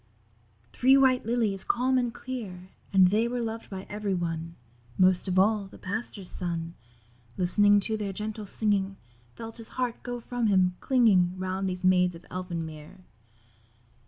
[0.73, 4.55] Three white Lilies, calm and clear, And they were loved by every one;
[4.97, 6.73] Most of all, the Pastor's Son,
[7.37, 8.97] Listening to their gentle singing,
[9.35, 13.05] Felt his heart go from him, clinging Round these Maids of Elfin Mere.